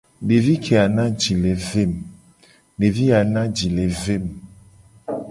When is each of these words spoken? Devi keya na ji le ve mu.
Devi 0.27 0.55
keya 0.63 0.85
na 0.95 1.03
ji 3.57 3.69
le 3.75 3.91
ve 4.01 4.15
mu. 4.23 4.31